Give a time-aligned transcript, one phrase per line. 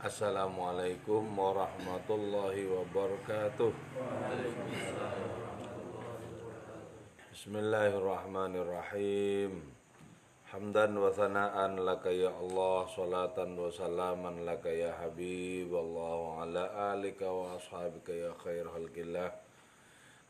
[0.00, 3.68] Assalamualaikum warahmatullahi wabarakatuh.
[7.28, 9.60] Bismillahirrahmanirrahim.
[10.48, 17.28] Hamdan wa thana'an laka ya Allah, salatan wa salaman laka ya Habib Allah ala alika
[17.28, 19.36] wa ashabika ya khair halkillah.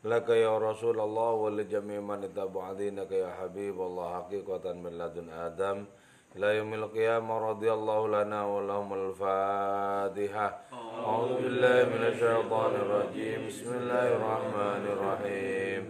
[0.03, 5.87] Laka ya Rasulullah wa li jami' man ittaba'a ya Habib Allah haqiqatan min ladun Adam.
[6.35, 10.59] إلى يوم القيامة رضي الله لنا ولهم الفاتحة
[11.05, 15.81] أعوذ بالله من الشيطان الرجيم بسم الله الرحمن الرحيم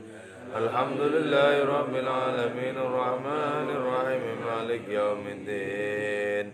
[0.55, 6.53] الحمد لله رب العالمين الرحمن الرحيم مالك يوم الدين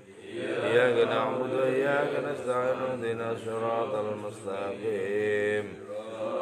[0.63, 5.65] إياك نعبد وإياك نستعين اهدنا الصراط المستقيم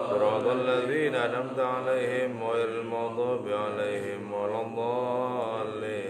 [0.10, 6.05] صراط الذين أنعمت عليهم غير المغضوب عليهم ولا الضالين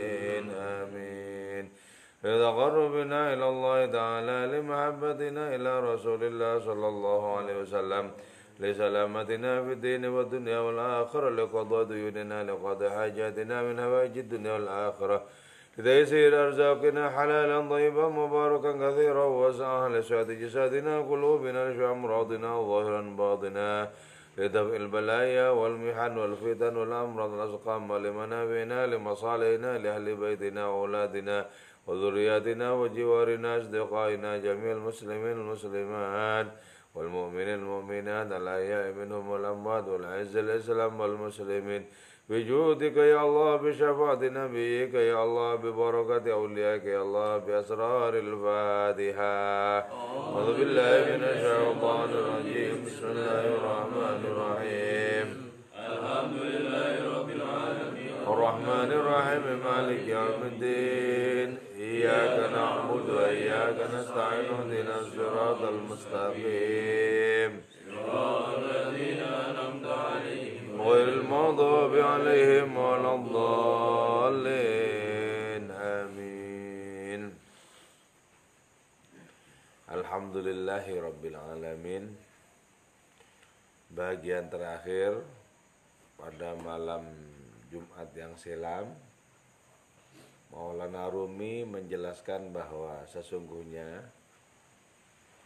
[2.25, 8.11] بنا إلى الله تعالى لمحبتنا إلى رسول الله صلى الله عليه وسلم
[8.59, 15.23] لسلامتنا في الدين والدنيا والآخرة لقضاء ديوننا لقضاء حاجاتنا من هواج الدنيا والآخرة.
[15.77, 23.89] لتيسير أرزاقنا حلالا طيبا مباركا كثيرا واسعا لسعة جسادنا قلوبنا لشفاء أمراضنا ظاهرا باطنا.
[24.37, 31.45] لدفع البلايا والمحن والفتن والأمراض الأسقام ولمنافعنا لمصالحنا لأهل بيتنا وأولادنا.
[31.87, 36.47] وذرياتنا وجوارنا أصدقائنا جميع المسلمين المسلمات
[36.95, 41.85] والمؤمنين المؤمنات الأحياء منهم والأموات والعز الإسلام والمسلمين.
[42.29, 49.35] بجودك يا الله بشفاعة نبيك يا الله ببركة أوليائك يا الله بأسرار الفاتحة.
[50.33, 52.85] أعوذ بالله من الشيطان الرجيم.
[52.85, 55.27] بسم الله الرحمن الرحيم.
[55.77, 58.15] الحمد لله رب العالمين.
[58.27, 61.64] الرحمن الرحيم مالك يوم الدين.
[61.84, 67.52] إياك نعبد وإياك نستعين اهدنا الصراط المستقيم
[67.90, 74.50] صراط الذين أنعمت عليهم غير المغضوب عليهم ولا الضالين
[75.70, 77.22] آمين
[79.90, 82.04] الحمد لله رب العالمين
[83.90, 85.18] bagian terakhir
[86.14, 87.10] pada malam
[87.74, 88.94] Jumat yang silam
[90.55, 94.07] Maulana Rumi menjelaskan bahwa sesungguhnya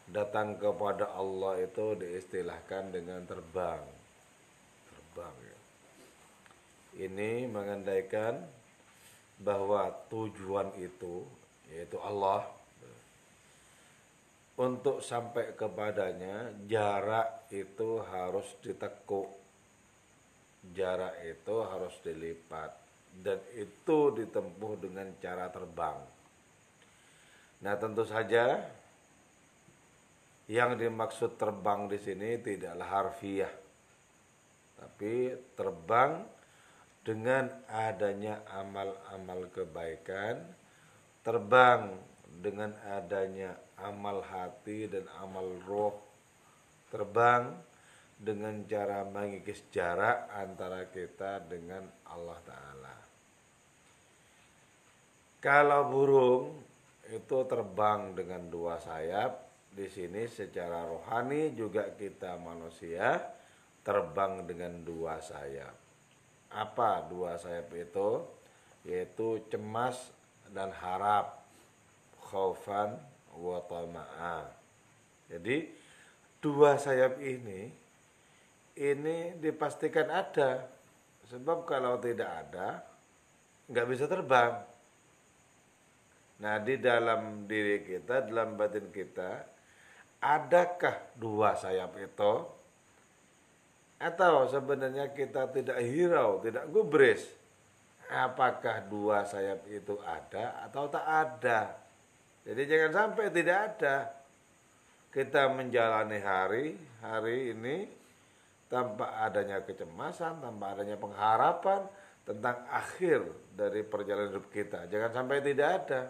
[0.05, 3.81] datang kepada Allah itu diistilahkan dengan terbang.
[4.85, 5.57] Terbang ya.
[7.09, 8.45] Ini mengandaikan
[9.41, 11.25] bahwa tujuan itu
[11.73, 12.45] yaitu Allah
[14.59, 19.31] untuk sampai kepadanya jarak itu harus ditekuk
[20.75, 25.97] jarak itu harus dilipat dan itu ditempuh dengan cara terbang.
[27.59, 28.63] Nah, tentu saja
[30.49, 33.53] yang dimaksud terbang di sini tidaklah harfiah.
[34.79, 36.23] Tapi terbang
[37.03, 40.39] dengan adanya amal-amal kebaikan,
[41.21, 41.99] terbang
[42.39, 45.95] dengan adanya amal hati dan amal roh,
[46.89, 47.51] terbang
[48.19, 52.95] dengan cara mengikis jarak antara kita dengan Allah Ta'ala.
[55.39, 56.59] Kalau burung
[57.07, 63.23] itu terbang dengan dua sayap, di sini secara rohani juga kita manusia
[63.87, 65.71] terbang dengan dua sayap.
[66.51, 68.27] Apa dua sayap itu?
[68.83, 70.11] Yaitu cemas
[70.51, 71.39] dan harap,
[72.19, 72.99] khaufan
[73.31, 74.43] wa tama'a.
[75.31, 75.71] Jadi
[76.43, 77.71] dua sayap ini
[78.79, 80.63] ini dipastikan ada.
[81.27, 82.81] Sebab kalau tidak ada
[83.69, 84.65] nggak bisa terbang.
[86.39, 89.43] Nah, di dalam diri kita, dalam batin kita,
[90.23, 92.33] adakah dua sayap itu?
[93.99, 97.27] Atau sebenarnya kita tidak hirau, tidak gubris?
[98.09, 101.77] Apakah dua sayap itu ada atau tak ada?
[102.47, 103.95] Jadi jangan sampai tidak ada.
[105.11, 107.98] Kita menjalani hari, hari ini
[108.69, 111.89] tanpa adanya kecemasan, tanpa adanya pengharapan
[112.21, 113.25] tentang akhir
[113.57, 114.85] dari perjalanan hidup kita.
[114.85, 116.01] Jangan sampai tidak ada.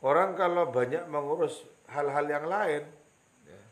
[0.00, 1.60] Orang kalau banyak mengurus
[1.92, 2.82] hal-hal yang lain,
[3.44, 3.62] ya,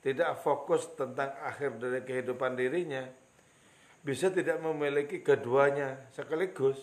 [0.00, 3.04] tidak fokus tentang akhir dari kehidupan dirinya,
[4.00, 6.80] bisa tidak memiliki keduanya sekaligus.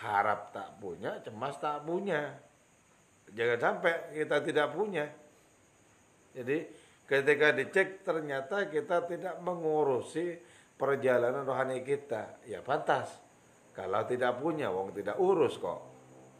[0.00, 2.40] Harap tak punya, cemas tak punya.
[3.36, 5.04] Jangan sampai kita tidak punya.
[6.32, 6.64] Jadi
[7.06, 10.38] ketika dicek ternyata kita tidak mengurusi
[10.76, 12.42] perjalanan rohani kita.
[12.48, 13.22] Ya pantas.
[13.72, 15.80] Kalau tidak punya, wong tidak urus kok.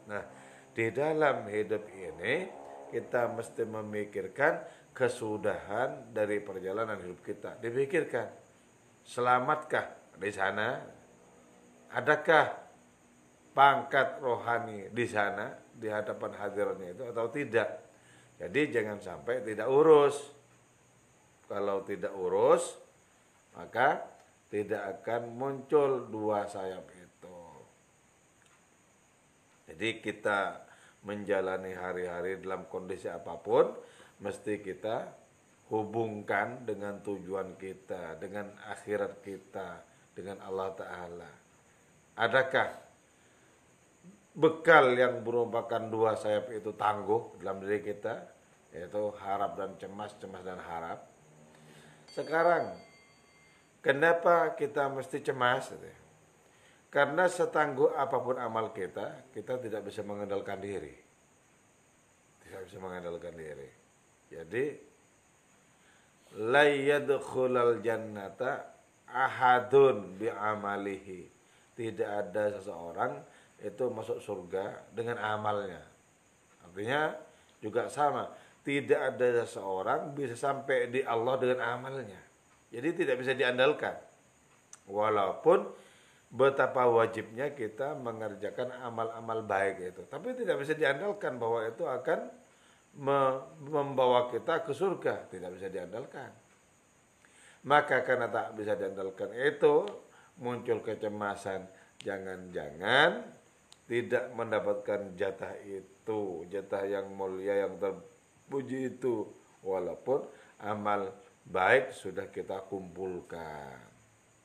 [0.05, 0.21] Nah,
[0.69, 2.45] di dalam hidup ini
[2.93, 4.61] kita mesti memikirkan
[4.93, 7.57] kesudahan dari perjalanan hidup kita.
[7.57, 8.29] Dipikirkan,
[9.01, 10.77] selamatkah di sana?
[11.93, 12.45] Adakah
[13.53, 17.69] pangkat rohani di sana di hadapan hadirnya itu atau tidak?
[18.37, 20.42] Jadi jangan sampai tidak urus.
[21.53, 22.65] Kalau tidak urus,
[23.53, 24.01] maka
[24.49, 27.41] tidak akan muncul dua sayap itu.
[29.69, 30.65] Jadi kita
[31.05, 33.69] menjalani hari-hari dalam kondisi apa pun,
[34.17, 35.13] mesti kita
[35.69, 39.85] hubungkan dengan tujuan kita, dengan akhirat kita,
[40.17, 41.31] dengan Allah Ta'ala.
[42.17, 42.69] Adakah
[44.33, 48.25] bekal yang merupakan dua sayap itu tangguh dalam diri kita,
[48.73, 51.12] yaitu harap dan cemas, cemas dan harap.
[52.13, 52.77] Sekarang,
[53.81, 55.73] kenapa kita mesti cemas?
[56.93, 60.93] Karena setangguh apa pun amal kita, kita tidak bisa mengandalkan diri.
[62.45, 63.69] Tidak bisa mengandalkan diri.
[64.29, 64.65] Jadi,
[66.37, 68.77] la yadkhulal jannata
[69.09, 71.33] ahadun bi amalihi.
[71.73, 73.25] Tidak ada seseorang
[73.57, 75.81] itu masuk surga dengan amalnya.
[76.61, 77.17] Artinya
[77.57, 78.29] juga sama.
[78.63, 82.21] Tidak ada seseorang bisa sampai di Allah dengan amalnya.
[82.71, 83.91] Jadi tidak bisa diandalkan.
[84.87, 85.67] Walaupun
[86.31, 90.01] betapa wajibnya kita mengerjakan amal-amal baik itu.
[90.07, 92.31] Tapi tidak bisa diandalkan bahwa itu akan
[93.67, 95.27] membawa kita ke surga.
[95.27, 96.31] Tidak bisa diandalkan.
[97.67, 99.83] Maka karena tak bisa diandalkan itu
[100.39, 101.67] muncul kecemasan.
[101.99, 103.27] Jangan-jangan
[103.87, 106.43] tidak mendapatkan jatah itu.
[106.47, 107.77] Jatah yang mulia, yang
[108.43, 109.23] terpuji itu.
[109.63, 110.27] Walaupun
[110.59, 111.07] amal
[111.47, 113.79] baik sudah kita kumpulkan.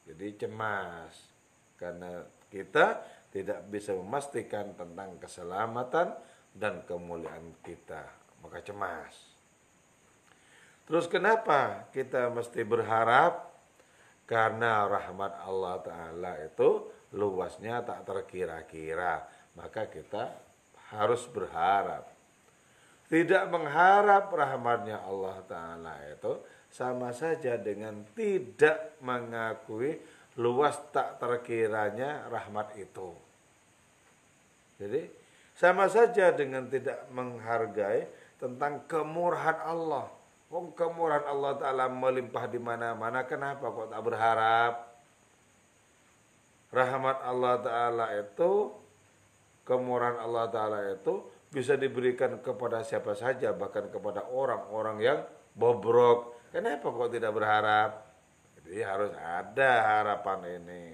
[0.07, 1.35] Jadi cemas.
[1.75, 3.03] Karena kita
[3.35, 6.15] tidak bisa memastikan tentang keselamatan
[6.55, 8.07] dan kemuliaan kita.
[8.41, 9.15] Maka cemas.
[10.87, 13.51] Terus kenapa kita mesti berharap?
[14.29, 19.25] Karena rahmat Allah Ta'ala itu luasnya tak terkira-kira.
[19.57, 20.37] Maka kita
[20.93, 22.18] harus berharap
[23.09, 29.97] tidak mengharap rahmatnya Allah Ta'ala itu sama saja dengan tidak mengakui
[30.37, 33.17] luas tak terkiranya rahmat itu.
[34.79, 35.09] Jadi
[35.57, 38.07] sama saja dengan tidak menghargai
[38.39, 40.07] tentang kemurahan Allah.
[40.49, 43.27] Wong kemurahan Allah Ta'ala melimpah di mana-mana.
[43.27, 44.75] Kenapa kok tak berharap?
[46.69, 48.73] Rahmat Allah Ta'ala itu,
[49.65, 53.53] kemurahan Allah Ta'ala itu bisa diberikan kepada siapa saja.
[53.53, 55.19] Bahkan kepada orang-orang yang
[55.57, 56.37] bobrok.
[56.53, 57.91] Kenapa kok tidak berharap?
[58.61, 60.85] Jadi harus ada harapan ini.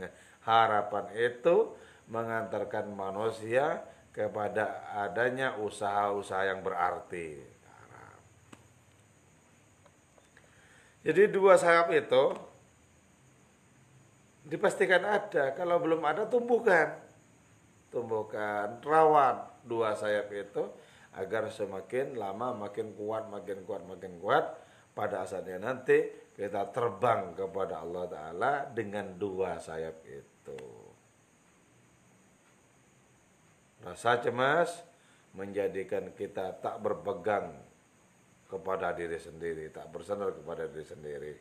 [0.00, 0.10] Nah,
[0.44, 1.76] harapan itu
[2.08, 7.58] mengantarkan manusia kepada adanya usaha-usaha yang berarti.
[11.08, 12.36] Jadi dua sayap itu
[14.44, 15.56] dipastikan ada.
[15.56, 17.00] Kalau belum ada tumbuhkan.
[17.88, 20.64] Tumbuhkan, rawat dua sayap itu
[21.14, 24.44] agar semakin lama makin kuat, makin kuat, makin kuat.
[24.96, 30.58] Pada asalnya nanti kita terbang kepada Allah Ta'ala dengan dua sayap itu.
[33.86, 34.82] Rasa cemas
[35.38, 37.54] menjadikan kita tak berpegang
[38.50, 41.34] kepada diri sendiri, tak bersandar kepada diri sendiri.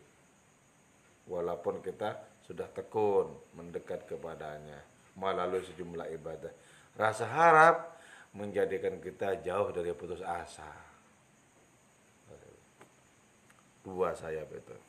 [1.26, 4.80] Walaupun kita sudah tekun mendekat kepadanya
[5.18, 6.54] melalui sejumlah ibadah.
[6.94, 7.97] Rasa harap
[8.36, 10.68] menjadikan kita jauh dari putus asa.
[13.84, 14.88] Dua sayap itu.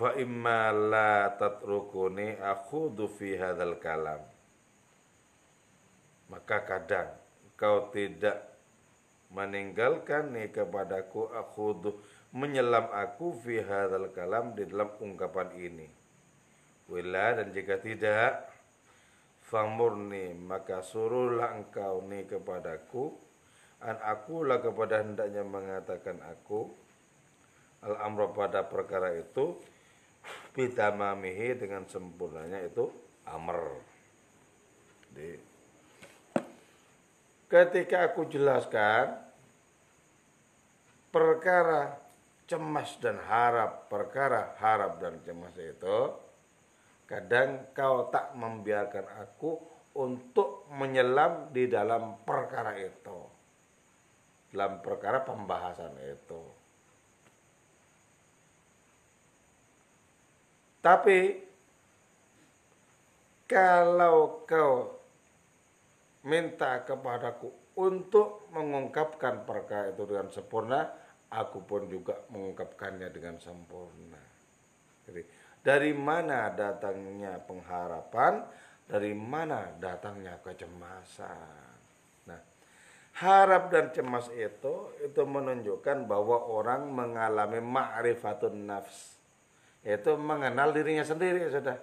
[0.00, 4.24] fa imma la tatrukuni akhudhu fi hadzal kalam
[6.32, 7.12] maka kadang
[7.60, 8.40] kau tidak
[9.28, 12.00] meninggalkan nih kepadaku akhudhu
[12.32, 15.92] menyelam aku fi hadzal kalam di dalam ungkapan ini
[16.88, 18.48] wila dan jika tidak
[19.50, 23.10] famurni maka suruhlah engkau nih kepadaku
[23.82, 26.70] an akulah kepada hendaknya mengatakan aku
[27.82, 29.58] al amro pada perkara itu
[30.52, 32.92] bitamamihi dengan sempurnanya itu
[33.24, 33.60] amr.
[35.10, 35.30] Jadi,
[37.50, 39.16] ketika aku jelaskan
[41.10, 41.98] perkara
[42.46, 45.98] cemas dan harap, perkara harap dan cemas itu,
[47.10, 49.58] kadang kau tak membiarkan aku
[49.98, 53.18] untuk menyelam di dalam perkara itu.
[54.54, 56.42] Dalam perkara pembahasan itu.
[60.78, 61.18] Tapi
[63.50, 64.94] kalau kau
[66.22, 70.80] minta kepadaku untuk mengungkapkan perkara itu dengan sempurna,
[71.30, 74.29] aku pun juga mengungkapkannya dengan sempurna.
[75.60, 78.48] Dari mana datangnya pengharapan,
[78.88, 81.76] dari mana datangnya kecemasan.
[82.24, 82.40] Nah,
[83.20, 89.20] harap dan cemas itu itu menunjukkan bahwa orang mengalami ma'rifatun nafs.
[89.84, 91.76] Itu mengenal dirinya sendiri, sudah.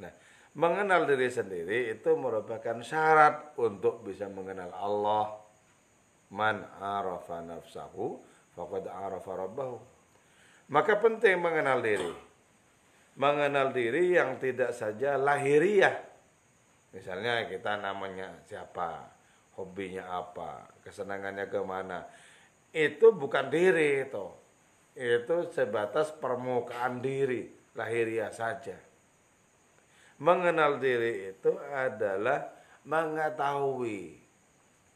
[0.00, 0.12] Nah,
[0.56, 5.44] mengenal diri sendiri itu merupakan syarat untuk bisa mengenal Allah.
[6.32, 8.16] Man arafa nafsahu
[8.56, 9.76] faqad arafa rabbahu.
[10.72, 12.29] Maka penting mengenal diri
[13.20, 15.92] mengenal diri yang tidak saja lahiriah.
[16.96, 19.12] Misalnya kita namanya siapa,
[19.60, 22.08] hobinya apa, kesenangannya ke mana.
[22.72, 24.26] Itu bukan diri itu.
[24.96, 28.80] Itu sebatas permukaan diri, lahiriah saja.
[30.16, 32.56] Mengenal diri itu adalah
[32.88, 34.16] mengetahui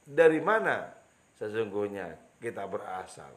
[0.05, 0.93] dari mana
[1.37, 3.33] sesungguhnya kita berasal.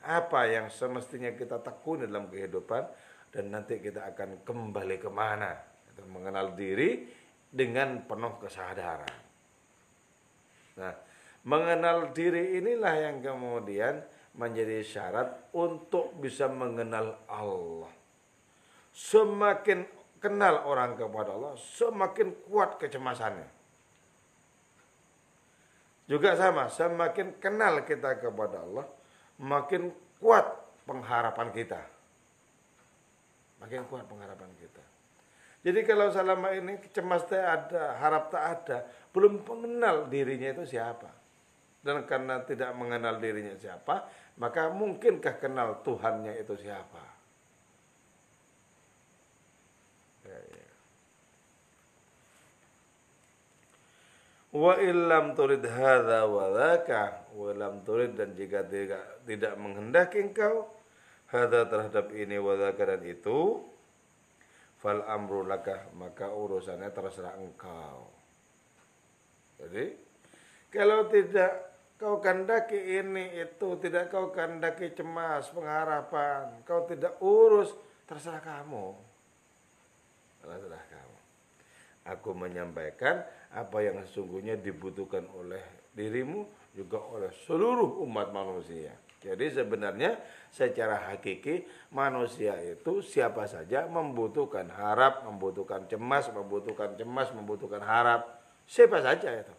[0.00, 2.88] Apa yang semestinya kita tekuni dalam kehidupan
[3.30, 5.54] dan nanti kita akan kembali ke mana?
[5.86, 7.06] Kita mengenal diri
[7.50, 9.14] dengan penuh kesadaran.
[10.78, 10.94] Nah
[11.46, 14.02] mengenal diri inilah yang kemudian
[14.36, 17.90] menjadi syarat untuk bisa mengenal Allah.
[18.90, 19.86] Semakin
[20.20, 23.48] kenal orang kepada Allah semakin kuat kecemasannya.
[26.10, 28.86] Juga sama semakin kenal kita kepada Allah
[29.38, 30.44] makin kuat
[30.82, 31.99] pengharapan kita
[33.60, 34.82] makin kuat pengharapan kita.
[35.60, 38.78] Jadi kalau selama ini cemas tak ada, harap tak ada,
[39.12, 41.12] belum mengenal dirinya itu siapa.
[41.84, 44.08] Dan karena tidak mengenal dirinya siapa,
[44.40, 47.04] maka mungkinkah kenal Tuhannya itu siapa?
[50.24, 50.68] Ya, ya.
[54.56, 60.79] Wa illam turid hadza wa dzaka, wa illam turid dan jika tidak, tidak menghendaki engkau
[61.30, 63.62] hadza terhadap ini wa dan itu
[64.82, 68.10] fal amru lakah maka urusannya terserah engkau.
[69.62, 69.94] Jadi
[70.74, 71.52] kalau tidak
[72.00, 77.70] kau kandaki ini itu tidak kau kandaki cemas pengharapan kau tidak urus
[78.10, 78.96] terserah kamu.
[80.42, 81.18] Terserah kamu.
[82.16, 83.22] Aku menyampaikan
[83.54, 85.60] apa yang sesungguhnya dibutuhkan oleh
[85.94, 90.16] dirimu juga oleh seluruh umat manusia jadi sebenarnya
[90.48, 98.40] secara hakiki manusia itu siapa saja membutuhkan harap, membutuhkan cemas, membutuhkan cemas, membutuhkan harap.
[98.64, 99.52] Siapa saja itu.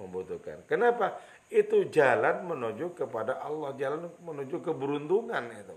[0.00, 0.64] Membutuhkan.
[0.64, 1.20] Kenapa?
[1.52, 5.76] Itu jalan menuju kepada Allah, jalan menuju keberuntungan itu.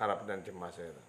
[0.00, 1.04] Harap dan cemas itu.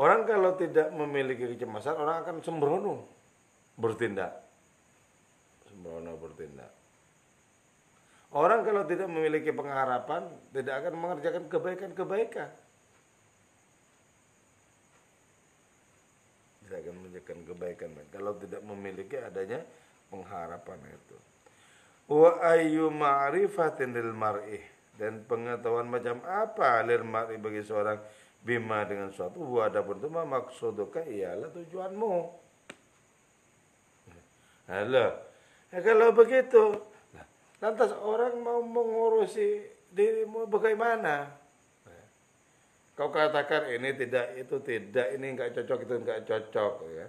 [0.00, 3.04] Orang kalau tidak memiliki kecemasan, orang akan sembrono
[3.76, 4.45] bertindak
[6.18, 6.72] bertindak.
[8.34, 12.50] Orang kalau tidak memiliki pengharapan tidak akan mengerjakan kebaikan-kebaikan.
[16.66, 19.62] Tidak akan mengerjakan kebaikan kalau tidak memiliki adanya
[20.10, 21.16] pengharapan itu.
[22.10, 24.58] Wa ayyu ma'rifatin lil mar'i
[24.98, 27.98] dan pengetahuan macam apa lil mar'i bagi seorang
[28.42, 32.14] bima dengan suatu wa adapun itu maksuduka ialah tujuanmu.
[34.66, 35.06] Halo,
[35.76, 36.72] Ya, kalau begitu,
[37.60, 39.60] lantas orang mau mengurusi
[39.92, 41.36] dirimu bagaimana?
[42.96, 46.72] Kau katakan ini tidak, itu tidak, ini enggak cocok, itu enggak cocok.
[46.96, 47.08] Ya.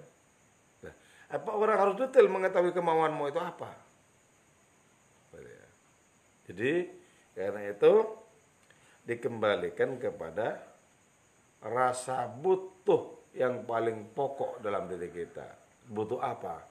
[0.83, 0.93] Nah,
[1.31, 3.71] apa orang harus detail mengetahui kemauanmu itu apa?
[6.51, 6.91] Jadi
[7.39, 7.93] karena itu
[9.07, 10.59] dikembalikan kepada
[11.63, 15.47] rasa butuh yang paling pokok dalam diri kita.
[15.87, 16.67] Butuh apa?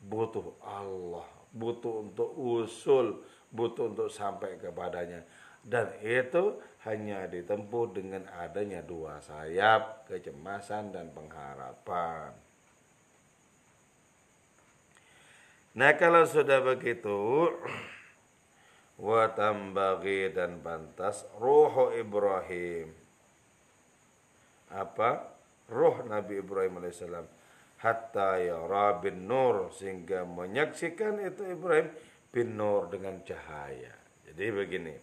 [0.00, 5.26] butuh Allah, butuh untuk usul, butuh untuk sampai kepadanya.
[5.60, 6.56] Dan itu
[6.88, 12.32] hanya ditempuh dengan adanya dua sayap, kecemasan dan pengharapan.
[15.76, 17.52] Nah kalau sudah begitu,
[18.98, 22.96] watambagi dan pantas roh Ibrahim.
[24.70, 25.30] Apa?
[25.70, 27.39] Roh Nabi Ibrahim alaihissalam
[27.80, 31.88] hatta yara bin nur sehingga menyaksikan itu Ibrahim
[32.30, 33.92] bin nur dengan cahaya.
[34.28, 34.94] Jadi begini.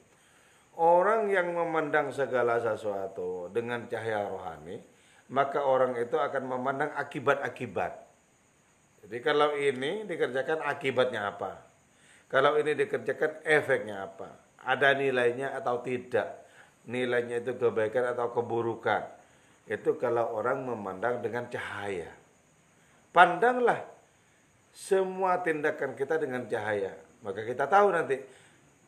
[0.78, 4.78] Orang yang memandang segala sesuatu dengan cahaya rohani,
[5.34, 7.98] maka orang itu akan memandang akibat-akibat.
[9.02, 11.66] Jadi kalau ini dikerjakan akibatnya apa?
[12.30, 14.30] Kalau ini dikerjakan efeknya apa?
[14.62, 16.46] Ada nilainya atau tidak?
[16.86, 19.18] Nilainya itu kebaikan atau keburukan?
[19.68, 22.08] itu kalau orang memandang dengan cahaya.
[23.12, 23.82] Pandanglah
[24.74, 26.94] semua tindakan kita dengan cahaya.
[27.26, 28.22] Maka kita tahu nanti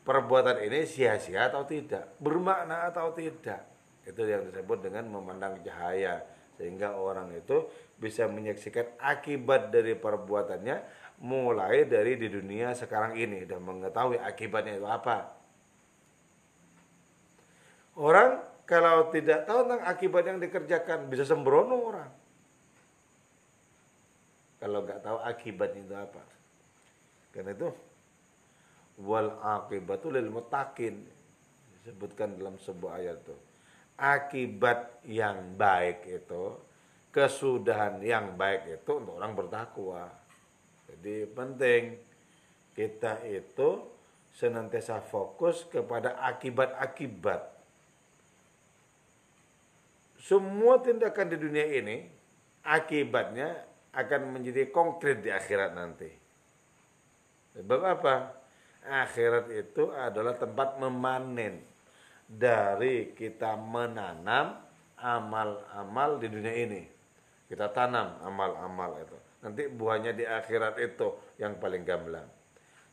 [0.06, 3.66] perbuatan ini sia-sia atau tidak, bermakna atau tidak.
[4.06, 6.22] Itu yang disebut dengan memandang cahaya.
[6.60, 10.78] Sehingga orang itu bisa menyaksikan akibat dari perbuatannya
[11.24, 15.36] mulai dari di dunia sekarang ini dan mengetahui akibatnya itu apa.
[17.96, 22.19] Orang kalau tidak tahu tentang akibat yang dikerjakan bisa sembrono orang.
[24.60, 26.24] Kalau nggak tahu akibat itu apa.
[27.32, 27.72] Karena itu
[29.00, 31.00] wal akibatu lil mutakin
[31.80, 33.36] disebutkan dalam sebuah ayat itu.
[34.00, 36.56] Akibat yang baik itu,
[37.12, 40.08] kesudahan yang baik itu untuk orang bertakwa.
[40.88, 42.00] Jadi penting
[42.76, 43.84] kita itu
[44.36, 47.60] senantiasa fokus kepada akibat-akibat.
[50.20, 52.08] Semua tindakan di dunia ini
[52.64, 56.10] akibatnya akan menjadi konkret di akhirat nanti.
[57.58, 58.16] Sebab apa?
[58.86, 61.60] Akhirat itu adalah tempat memanen
[62.30, 64.62] dari kita menanam
[65.02, 66.84] amal-amal di dunia ini.
[67.50, 69.18] Kita tanam amal-amal itu.
[69.42, 72.28] Nanti buahnya di akhirat itu yang paling gamblang.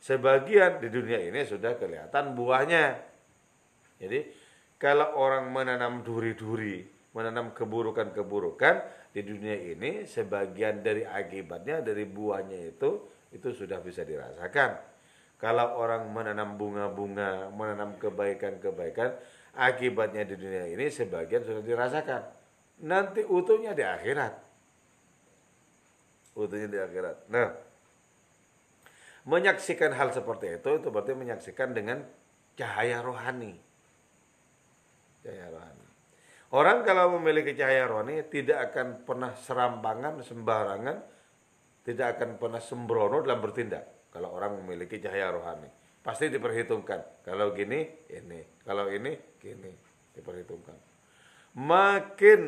[0.01, 2.85] Sebagian di dunia ini sudah kelihatan buahnya.
[4.01, 4.19] Jadi
[4.77, 8.75] kalau orang menanam duri-duri, menanam keburukan-keburukan,
[9.17, 13.01] di dunia ini sebagian dari akibatnya dari buahnya itu
[13.33, 14.77] itu sudah bisa dirasakan.
[15.41, 19.17] Kalau orang menanam bunga-bunga, menanam kebaikan-kebaikan,
[19.57, 22.21] akibatnya di dunia ini sebagian sudah dirasakan.
[22.85, 24.33] Nanti utuhnya di akhirat.
[26.37, 27.17] Utuhnya di akhirat.
[27.33, 27.57] Nah,
[29.25, 32.05] menyaksikan hal seperti itu itu berarti menyaksikan dengan
[32.53, 33.57] cahaya rohani.
[35.25, 35.76] Cahaya rohani.
[36.57, 40.97] Orang kalau memiliki cahaya rohani tidak akan pernah serampangan, sembarangan,
[41.85, 44.09] tidak akan pernah sembrono dalam bertindak.
[44.09, 45.69] Kalau orang memiliki cahaya rohani,
[46.01, 47.21] pasti diperhitungkan.
[47.21, 48.41] Kalau gini, ini.
[48.65, 49.69] Kalau ini, gini.
[50.17, 50.73] Diperhitungkan.
[51.61, 52.41] Makin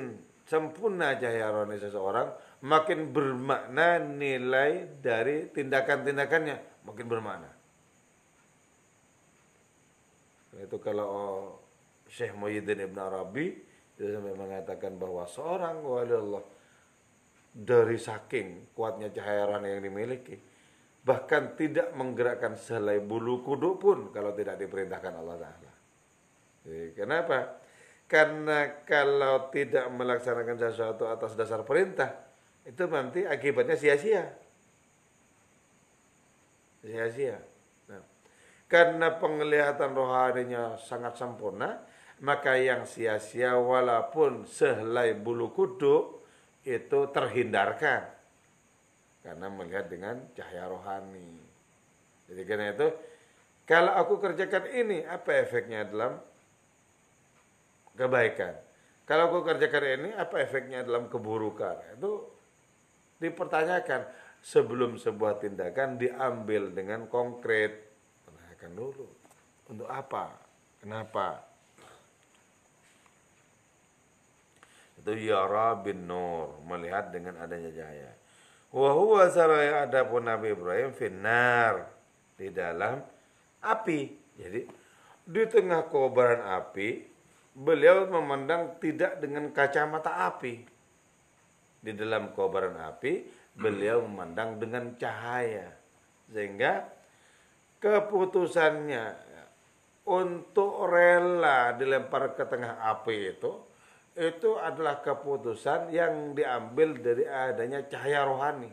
[0.50, 2.34] sempurna cahaya rohani seseorang,
[2.66, 7.52] makin bermakna nilai dari tindakan-tindakannya, makin bermakna.
[10.58, 11.54] Itu kalau
[12.10, 13.69] Syekh Muhyiddin Ibn Arabi
[14.00, 16.44] dia sampai mengatakan bahwa seorang wali Allah
[17.52, 20.40] dari saking kuatnya cahaya rohani yang dimiliki
[21.04, 25.72] bahkan tidak menggerakkan selai bulu kuduk pun kalau tidak diperintahkan Allah Taala.
[26.96, 27.60] Kenapa?
[28.10, 32.14] Karena kalau tidak melaksanakan sesuatu atas dasar perintah
[32.68, 34.28] itu nanti akibatnya sia-sia.
[36.84, 37.38] Sia-sia.
[37.90, 38.04] Nah,
[38.70, 41.80] karena penglihatan rohaninya sangat sempurna,
[42.20, 46.20] maka yang sia-sia walaupun sehelai bulu kuduk
[46.68, 48.04] itu terhindarkan
[49.24, 51.40] karena melihat dengan cahaya rohani.
[52.28, 52.88] Jadi karena itu
[53.64, 56.20] kalau aku kerjakan ini apa efeknya dalam
[57.96, 58.54] kebaikan?
[59.08, 61.98] Kalau aku kerjakan ini apa efeknya dalam keburukan?
[61.98, 62.30] Itu
[63.18, 64.06] dipertanyakan
[64.40, 67.90] sebelum sebuah tindakan diambil dengan konkret.
[68.24, 69.08] Tanyakan dulu.
[69.70, 70.34] Untuk apa?
[70.82, 71.49] Kenapa?
[75.00, 78.12] Itu yara bin nur melihat dengan adanya cahaya.
[78.70, 81.88] Wa huwa saraya adapun Nabi Ibrahim finar
[82.36, 83.00] di dalam
[83.64, 84.00] api.
[84.36, 84.62] Jadi
[85.24, 87.08] di tengah kobaran api
[87.56, 90.68] beliau memandang tidak dengan kacamata api.
[91.80, 93.24] Di dalam kobaran api
[93.56, 95.72] beliau memandang dengan cahaya.
[96.28, 96.86] Sehingga
[97.80, 99.32] keputusannya
[100.10, 103.69] untuk rela dilempar ke tengah api itu
[104.18, 108.72] itu adalah keputusan yang diambil dari adanya cahaya rohani.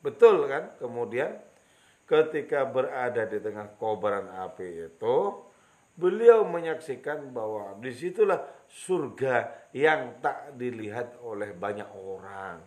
[0.00, 0.76] Betul kan?
[0.80, 1.36] Kemudian
[2.08, 5.16] ketika berada di tengah kobaran api itu,
[5.94, 12.58] beliau menyaksikan bahwa di situlah surga yang tak dilihat oleh banyak orang.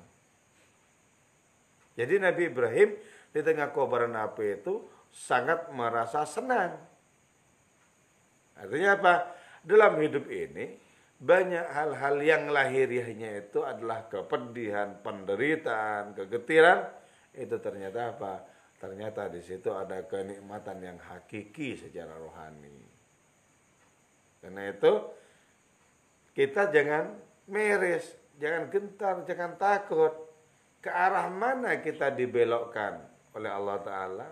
[1.98, 2.89] Jadi Nabi Ibrahim
[3.34, 6.78] di tengah kobaran api itu sangat merasa senang.
[8.58, 9.13] Artinya apa?
[9.63, 10.76] Dalam hidup ini
[11.23, 16.84] banyak hal-hal yang lahiriahnya itu adalah kepedihan, penderitaan, kegetiran.
[17.32, 18.43] Itu ternyata apa?
[18.76, 22.84] Ternyata di situ ada kenikmatan yang hakiki secara rohani.
[24.43, 24.91] Karena itu
[26.36, 27.15] kita jangan
[27.47, 28.04] meres,
[28.36, 30.12] jangan gentar, jangan takut.
[30.84, 32.99] Ke arah mana kita dibelokkan
[33.32, 34.30] oleh Allah Ta'ala?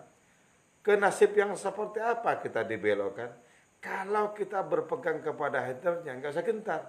[0.83, 3.31] Ke nasib yang seperti apa kita dibelokkan?
[3.81, 6.81] Kalau kita berpegang kepada haternya, nggak usah gentar.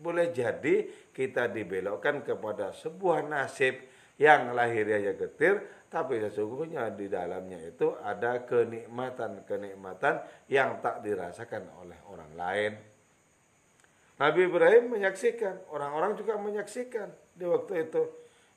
[0.00, 3.84] boleh jadi kita dibelokkan kepada sebuah nasib
[4.16, 5.60] yang lahiriahnya getir,
[5.92, 12.72] tapi sesungguhnya di dalamnya itu ada kenikmatan-kenikmatan yang tak dirasakan oleh orang lain.
[14.20, 18.08] Nabi Ibrahim menyaksikan, orang-orang juga menyaksikan di waktu itu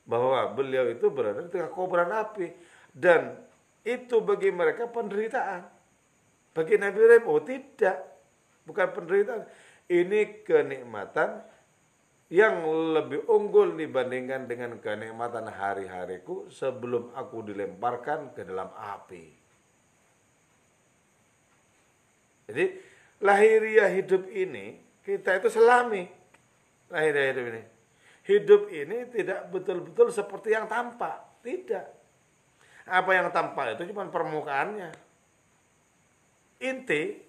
[0.04, 2.52] bahwa beliau itu berada di tengah kobaran api
[2.92, 3.36] dan
[3.84, 5.73] itu bagi mereka penderitaan.
[6.54, 7.98] Bagi Nabi Ibrahim, oh tidak,
[8.70, 9.44] bukan penderitaan.
[9.90, 11.44] Ini kenikmatan
[12.34, 19.26] yang lebih unggul dibandingkan dengan kenikmatan hari-hariku sebelum aku dilemparkan ke dalam api.
[22.50, 22.66] Jadi
[23.22, 26.10] lahiriah hidup ini kita itu selami
[26.90, 27.64] lahiriah hidup ini.
[28.24, 31.92] Hidup ini tidak betul-betul seperti yang tampak, tidak.
[32.88, 35.13] Apa yang tampak itu cuma permukaannya.
[36.64, 37.20] Inti,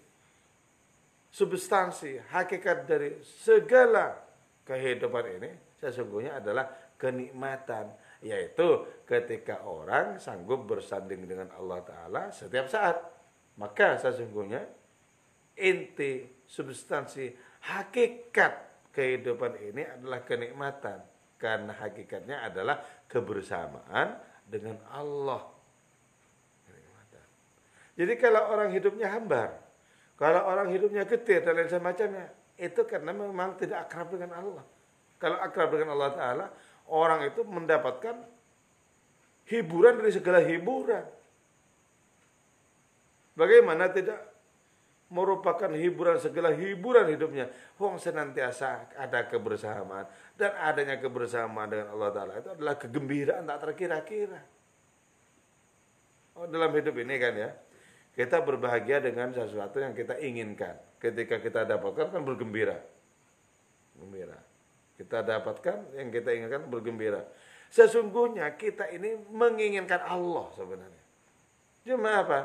[1.27, 4.15] substansi, hakikat dari segala
[4.63, 5.51] kehidupan ini
[5.83, 7.93] sesungguhnya adalah kenikmatan
[8.25, 12.97] yaitu ketika orang sanggup bersanding dengan Allah taala setiap saat
[13.61, 14.65] maka sesungguhnya
[15.61, 17.29] inti substansi
[17.69, 20.99] hakikat kehidupan ini adalah kenikmatan
[21.39, 24.17] karena hakikatnya adalah kebersamaan
[24.47, 25.54] dengan Allah.
[27.95, 29.55] Jadi kalau orang hidupnya hambar,
[30.19, 32.27] kalau orang hidupnya getir dan lain semacamnya,
[32.59, 34.65] itu karena memang tidak akrab dengan Allah.
[35.19, 36.47] Kalau akrab dengan Allah Ta'ala,
[36.91, 38.19] orang itu mendapatkan
[39.47, 41.07] hiburan dari segala hiburan.
[43.35, 44.35] Bagaimana tidak
[45.15, 47.47] merupakan hiburan segala hiburan hidupnya.
[47.79, 54.41] Wong senantiasa ada kebersamaan dan adanya kebersamaan dengan Allah Taala itu adalah kegembiraan tak terkira-kira.
[56.35, 57.51] Oh, dalam hidup ini kan ya,
[58.15, 60.79] kita berbahagia dengan sesuatu yang kita inginkan.
[61.03, 62.79] Ketika kita dapatkan kan bergembira.
[63.99, 64.39] Gembira.
[64.95, 67.27] Kita dapatkan yang kita inginkan bergembira.
[67.75, 71.03] Sesungguhnya kita ini menginginkan Allah sebenarnya.
[71.83, 72.41] Cuma apa?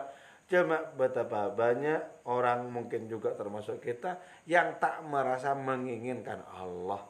[0.49, 4.17] Cuma betapa banyak orang mungkin juga termasuk kita
[4.49, 7.05] yang tak merasa menginginkan Allah.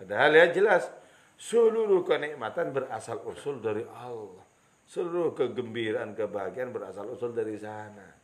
[0.00, 0.88] Padahal ya jelas
[1.36, 4.43] seluruh kenikmatan berasal usul dari Allah.
[4.84, 8.14] Seluruh kegembiraan, kebahagiaan berasal usul dari sana.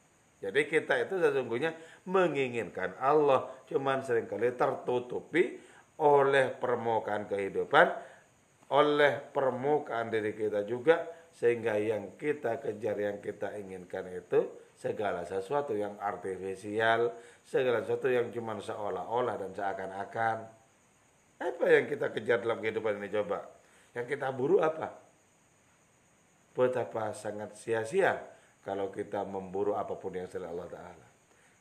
[0.41, 1.77] Jadi kita itu sesungguhnya
[2.09, 3.49] menginginkan Allah.
[3.69, 5.61] Cuman sering kali tertutupi
[6.01, 7.87] oleh permukaan kehidupan.
[8.71, 15.75] Oleh permukaan diri kita juga sehingga yang kita kejar, yang kita inginkan itu segala sesuatu
[15.77, 17.13] yang artifisial,
[17.45, 20.37] segala sesuatu yang cuma seolah-olah dan seakan-akan.
[21.41, 23.49] Apa yang kita kejar dalam kehidupan ini coba?
[23.97, 25.00] Yang kita buru apa?
[26.61, 28.21] Betapa sangat sia-sia
[28.61, 31.07] kalau kita memburu apa pun yang selain Allah Ta'ala.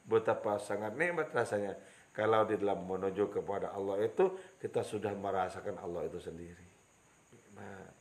[0.04, 1.80] Betapa sangat nikmat rasanya
[2.12, 6.68] kalau di dalam menuju kepada Allah itu kita sudah merasakan Allah itu sendiri.
[7.32, 7.94] Nikmat.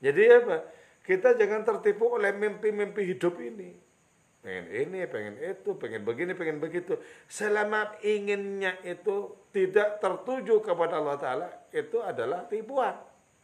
[0.00, 0.56] Jadi apa?
[1.04, 3.76] Kita jangan tertipu oleh mimpi-mimpi hidup ini.
[4.40, 6.96] Pengen ini, pengen itu, pengen begini, pengen begitu.
[7.28, 12.96] Selama inginnya itu tidak tertuju kepada Allah Ta'ala, itu adalah tipuan.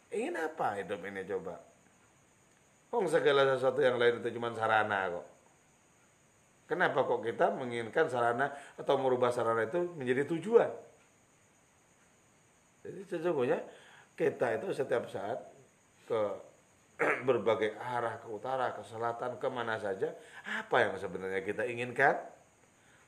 [0.09, 1.72] Ingin apa hidup ini coba?
[2.93, 5.27] Oh, segala sesuatu yang lain itu cuma sarana kok.
[6.69, 10.69] Kenapa kok kita menginginkan sarana atau merubah sarana itu menjadi tujuan?
[12.85, 13.65] Jadi sesungguhnya
[14.13, 15.41] kita itu setiap saat
[16.05, 16.21] ke
[17.29, 20.13] berbagai arah ke utara, ke selatan, ke mana saja,
[20.45, 22.21] apa yang sebenarnya kita inginkan?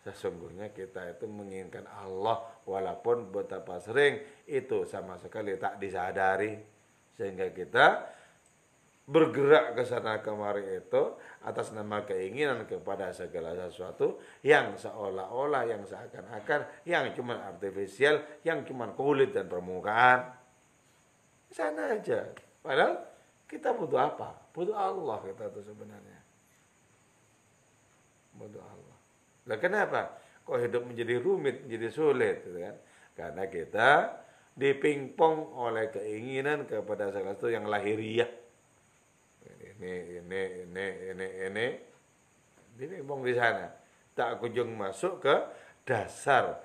[0.05, 6.61] Sesungguhnya kita itu menginginkan Allah walaupun betapa sering itu sama sekali tak disadari
[7.17, 8.05] sehingga kita
[9.05, 11.03] bergerak ke sana kemari itu
[11.45, 18.97] atas nama keinginan kepada segala sesuatu yang seolah-olah yang seakan-akan yang cuma artifisial yang cuma
[18.97, 20.33] kulit dan permukaan
[21.53, 22.33] sana aja
[22.65, 23.15] padahal
[23.55, 24.35] kita butuh apa?
[24.51, 26.21] Butuh Allah kita tuh sebenarnya.
[28.35, 28.99] Butuh Allah.
[29.47, 30.01] Lah kenapa?
[30.45, 32.77] Kok hidup menjadi rumit, menjadi sulit gitu kan?
[33.15, 33.91] Karena kita
[34.59, 38.29] dipingpong oleh keinginan kepada sesuatu yang lahiriah.
[39.75, 41.67] Ini, ini, ini, ini, ini.
[42.79, 43.71] Dipingpong di sana.
[44.15, 45.35] Tak kunjung masuk ke
[45.83, 46.63] dasar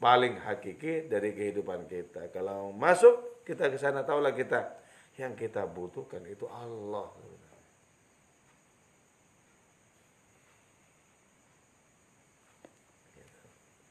[0.00, 2.30] paling hakiki dari kehidupan kita.
[2.32, 4.78] Kalau masuk kita ke sana tahulah kita
[5.20, 7.10] yang kita butuhkan itu Allah.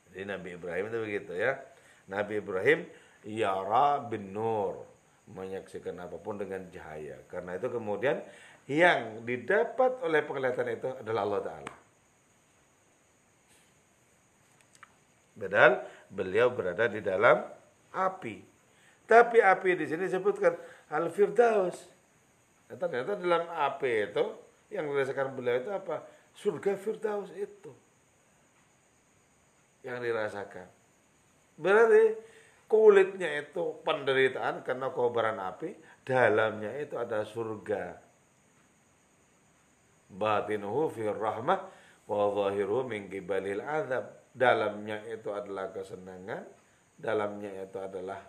[0.10, 1.62] Jadi Nabi Ibrahim itu begitu ya.
[2.10, 2.90] Nabi Ibrahim
[3.22, 4.89] yara bin nur
[5.30, 7.22] menyaksikan apa pun dengan cahaya.
[7.30, 8.22] Karena itu kemudian
[8.70, 11.76] yang didapat oleh penglihatan itu adalah Allah Ta'ala.
[15.40, 15.74] Padahal
[16.12, 17.40] beliau berada di dalam
[17.96, 18.44] api.
[19.10, 20.54] Tapi api di sini disebutkan
[20.92, 21.78] al-firdaus.
[22.70, 24.26] Nah, ternyata dalam api itu
[24.70, 26.06] yang dirasakan beliau itu apa?
[26.38, 27.74] Surga firdaus itu
[29.82, 30.68] yang dirasakan.
[31.58, 32.04] Berarti
[32.70, 35.74] kulitnya itu penderitaan karena kobaran api,
[36.06, 37.98] dalamnya itu ada surga.
[40.10, 41.60] Batinuhu fi rahmah
[42.06, 44.22] wa zahiruhu min qibalil azab.
[44.30, 46.46] Dalamnya itu adalah kesenangan,
[46.96, 48.22] dalamnya itu adalah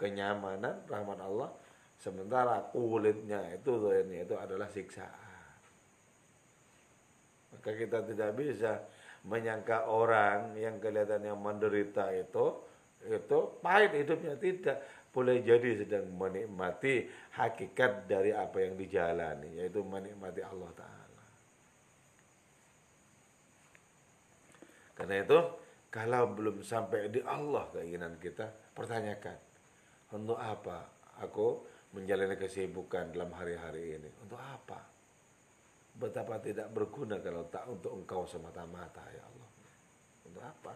[0.00, 1.50] kenyamanan rahmat Allah
[1.96, 5.56] sementara kulitnya itu zahirnya itu adalah siksaan
[7.56, 8.84] maka kita tidak bisa
[9.24, 12.46] menyangka orang yang kelihatannya menderita itu
[13.06, 14.78] itu pahit hidupnya tidak
[15.14, 21.24] boleh jadi sedang menikmati hakikat dari apa yang dijalani yaitu menikmati Allah taala
[24.96, 25.38] karena itu
[25.88, 29.38] kalau belum sampai di Allah keinginan kita pertanyakan
[30.12, 30.84] untuk apa
[31.24, 31.64] aku
[31.96, 34.10] menjalani kesibukan dalam hari-hari ini?
[34.20, 34.84] Untuk apa?
[35.96, 39.50] Betapa tidak berguna kalau tak untuk engkau semata-mata ya Allah.
[40.28, 40.74] Untuk apa?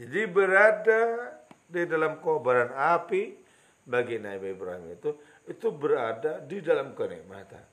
[0.00, 1.36] Jadi berada
[1.68, 3.36] di dalam kobaran api
[3.84, 5.10] bagi Nabi Ibrahim itu
[5.44, 7.64] itu berada di dalam kenikmatan.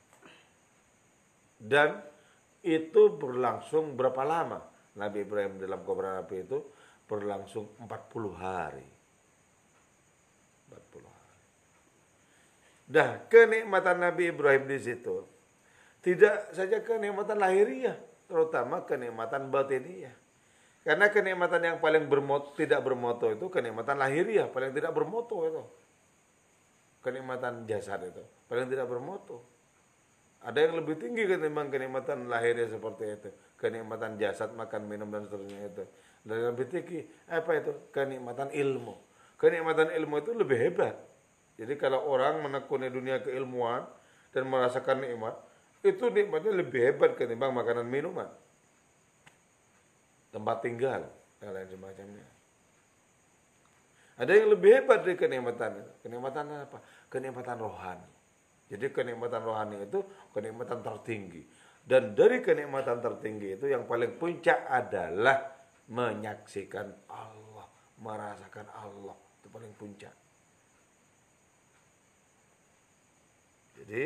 [1.56, 2.04] Dan
[2.68, 4.60] itu berlangsung berapa lama?
[5.00, 6.60] Nabi Ibrahim dalam kobaran api itu
[7.08, 7.88] berlangsung 40
[8.36, 8.90] hari.
[10.68, 11.44] 40 hari.
[12.92, 15.38] Dah kenikmatan Nabi Ibrahim di situ
[16.08, 18.00] tidak saja kenikmatan lahiriah,
[18.32, 20.16] terutama kenikmatan batiniah.
[20.88, 25.64] Karena kenikmatan yang paling bermoto, tidak bermoto itu kenikmatan lahiriah, paling tidak bermoto itu.
[27.04, 29.44] Kenikmatan jasad itu, paling tidak bermoto.
[30.48, 33.30] Ada yang lebih tinggi ketimbang kenikmatan lahirnya seperti itu.
[33.60, 35.84] Kenikmatan jasad, makan, minum, dan seterusnya itu.
[36.24, 37.72] Dan lebih tinggi, apa itu?
[37.92, 38.96] Kenikmatan ilmu.
[39.36, 40.96] Kenikmatan ilmu itu lebih hebat.
[41.60, 43.84] Jadi kalau orang menekuni dunia keilmuan
[44.32, 45.36] dan merasakan nikmat,
[45.84, 48.32] itu nikmatnya lebih hebat ketimbang makanan minuman.
[50.38, 51.02] Tempat tinggal,
[51.42, 52.28] dan lain semacamnya.
[54.22, 55.82] Ada yang lebih hebat dari kenikmatan.
[56.06, 56.78] Kenikmatan apa?
[57.10, 58.12] Kenikmatan rohani.
[58.70, 60.06] Jadi kenikmatan rohani itu
[60.38, 61.42] kenikmatan tertinggi.
[61.82, 65.42] Dan dari kenikmatan tertinggi itu yang paling puncak adalah
[65.90, 67.66] menyaksikan Allah,
[67.98, 69.18] merasakan Allah.
[69.42, 70.14] Itu paling puncak.
[73.82, 74.04] Jadi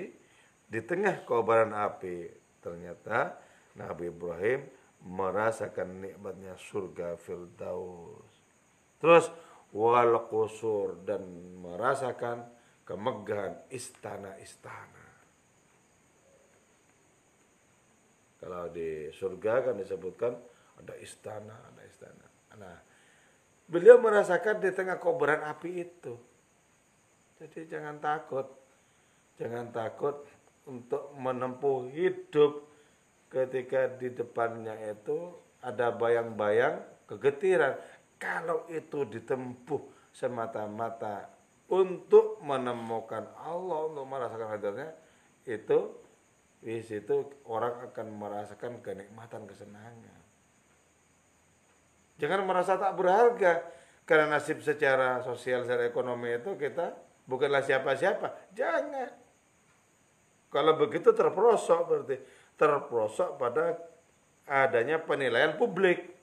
[0.71, 2.31] di tengah kobaran api
[2.63, 3.35] ternyata
[3.75, 8.31] Nabi Ibrahim merasakan nikmatnya surga Firdaus.
[9.01, 9.33] Terus
[9.73, 11.25] wal qusur dan
[11.63, 12.45] merasakan
[12.85, 15.07] kemegahan istana-istana.
[18.41, 20.33] Kalau di surga kan disebutkan
[20.81, 22.25] ada istana, ada istana.
[22.57, 22.77] Nah,
[23.69, 26.13] beliau merasakan di tengah kobaran api itu.
[27.37, 28.49] Jadi jangan takut.
[29.37, 30.25] Jangan takut
[30.65, 32.70] untuk menempuh hidup
[33.31, 35.31] ketika di depannya itu
[35.63, 37.79] ada bayang-bayang kegetiran.
[38.21, 39.81] Kalau itu ditempuh
[40.13, 41.31] semata-mata
[41.71, 44.91] untuk menemukan Allah untuk merasakan hadirnya
[45.47, 45.79] itu
[46.61, 50.21] di situ orang akan merasakan kenikmatan kesenangan.
[52.21, 53.65] Jangan merasa tak berharga
[54.05, 56.93] karena nasib secara sosial secara ekonomi itu kita
[57.25, 58.53] bukanlah siapa-siapa.
[58.53, 59.09] Jangan.
[60.51, 62.17] Kalau begitu terprosok berarti
[62.61, 63.73] terprosok pada
[64.45, 66.13] adanya penilaian publik.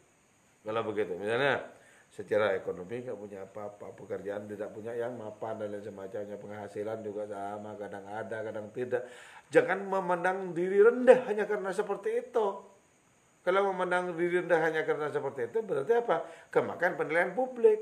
[0.63, 1.67] Kalau begitu, misalnya
[2.09, 7.27] secara ekonomi nggak punya apa-apa pekerjaan tidak punya yang mapan dan lain semacamnya penghasilan juga
[7.27, 9.03] sama kadang ada kadang tidak.
[9.51, 12.47] Jangan memandang diri rendah hanya karena seperti itu.
[13.43, 16.17] Kalau memandang diri rendah hanya karena seperti itu berarti apa?
[16.55, 17.81] Kemakan penilaian publik.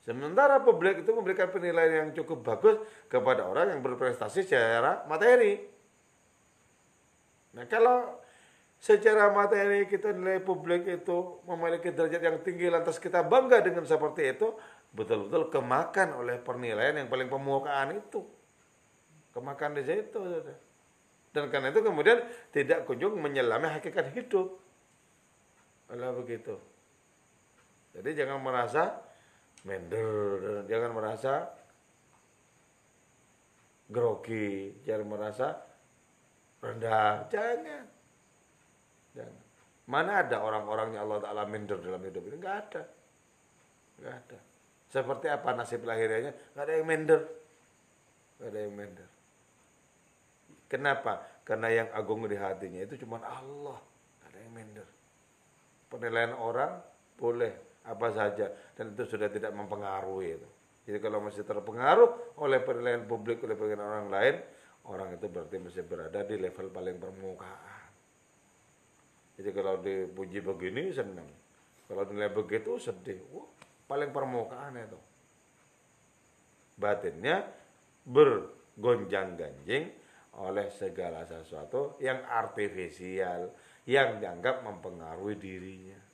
[0.00, 5.60] Sementara publik itu memberikan penilaian yang cukup bagus kepada orang yang berprestasi secara materi
[7.50, 8.20] nah kalau
[8.80, 14.32] secara materi kita nilai publik itu memiliki derajat yang tinggi lantas kita bangga dengan seperti
[14.38, 14.54] itu
[14.90, 18.26] betul-betul kemakan oleh penilaian yang paling pemukaan itu.
[19.30, 20.18] Kemakan di situ
[21.30, 22.18] dan karena itu kemudian
[22.50, 24.58] tidak kunjung menyelami hakikat hidup.
[25.86, 26.58] Allah begitu.
[27.94, 28.98] Jadi jangan merasa
[29.62, 31.52] mender jangan merasa
[33.90, 35.46] grogi jangan merasa
[36.60, 37.84] rendah jangan
[39.16, 39.32] dan
[39.90, 42.38] mana ada orang-orangnya Allah Ta'ala minder dalam hidup ini?
[42.38, 42.82] Enggak ada.
[43.98, 44.38] Enggak ada.
[44.86, 46.30] Seperti apa nasib lahirnya?
[46.54, 47.20] Enggak ada yang minder.
[48.38, 49.08] Enggak ada yang minder.
[50.70, 51.12] Kenapa?
[51.42, 53.82] Karena yang agung di hatinya itu cuma Allah.
[54.30, 54.86] Ada yang minder.
[55.90, 56.78] Penilaian orang
[57.18, 58.46] boleh apa saja
[58.78, 60.48] dan itu sudah tidak mempengaruhi itu.
[60.86, 64.34] Jadi kalau masih terpengaruh oleh penilaian publik oleh penilaian orang lain,
[64.90, 67.86] orang itu berarti masih berada di level paling permukaan.
[69.38, 71.30] Jadi kalau dipuji begini senang,
[71.86, 73.22] kalau nilai begitu sedih.
[73.30, 73.48] Wah,
[73.86, 75.00] paling permukaan itu.
[76.76, 77.46] Batinnya
[78.04, 79.84] bergonjang-ganjing
[80.38, 83.50] oleh segala sesuatu yang artifisial
[83.86, 86.09] yang dianggap mempengaruhi dirinya.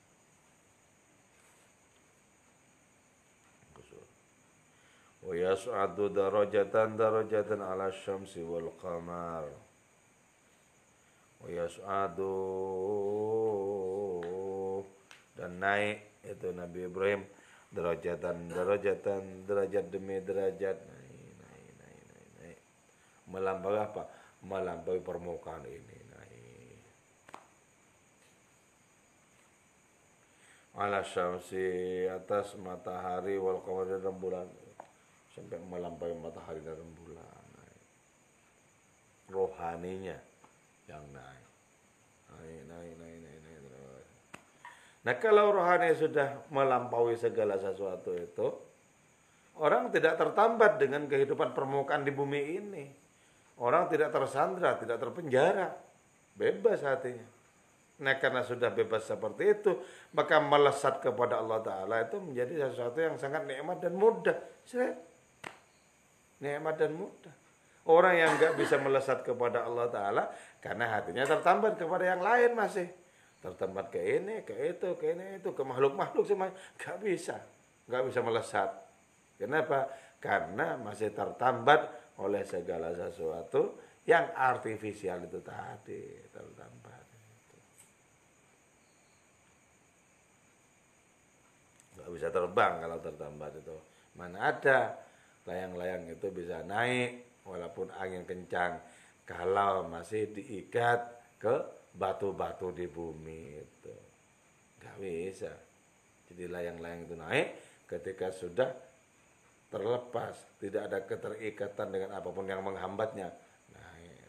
[5.27, 9.43] Wa yas'adu darajatan darajatan ala syamsi wal qamar.
[11.43, 12.31] Wa yas'adu
[15.35, 17.21] dan naik itu Nabi Ibrahim
[17.75, 22.59] derajatan derajatan derajat demi derajat naik naik naik naik, naik.
[23.27, 24.03] melampaui apa
[24.41, 26.79] melampaui permukaan ini naik
[30.79, 34.47] ala syamsi atas matahari wal dan bulan
[35.37, 37.81] sampai melampaui matahari dan bulan naik.
[39.29, 40.17] rohaninya
[40.89, 41.45] yang naik
[42.33, 44.07] naik naik naik naik, naik.
[45.05, 48.47] Nah kalau rohani sudah melampaui segala sesuatu itu,
[49.61, 52.85] orang tidak tertambat dengan kehidupan permukaan di bumi ini.
[53.57, 55.73] Orang tidak tersandra, tidak terpenjara,
[56.37, 57.25] bebas hatinya.
[57.97, 59.71] Nah karena sudah bebas seperti itu,
[60.13, 64.37] maka melesat kepada Allah Ta'ala itu menjadi sesuatu yang sangat nikmat dan mudah.
[66.37, 67.35] Nikmat dan mudah.
[67.87, 70.23] Orang yang nggak bisa melesat kepada Allah Ta'ala,
[70.59, 72.91] karena hatinya tertambat kepada yang lain masih
[73.39, 76.51] tertempat ke ini, ke itu, ke ini, itu, ke makhluk-makhluk semua.
[76.75, 77.39] Gak bisa.
[77.87, 78.69] Gak bisa melesat.
[79.39, 79.87] Kenapa?
[80.19, 81.87] Karena masih tertambat
[82.19, 86.27] oleh segala sesuatu yang artifisial itu tadi.
[86.27, 87.05] Tertambat.
[92.03, 93.77] Gak bisa terbang kalau tertambat itu.
[94.19, 95.06] Mana ada
[95.47, 98.83] layang-layang itu bisa naik walaupun angin kencang.
[99.23, 100.99] Kalau masih diikat
[101.39, 101.55] ke
[101.95, 103.95] batu-batu di bumi itu.
[104.83, 105.51] Gak bisa.
[106.27, 107.47] Jadi layang-layang itu naik
[107.87, 108.69] ketika sudah
[109.67, 113.31] terlepas, tidak ada keterikatan dengan apa pun yang menghambatnya.
[113.71, 114.27] Naik.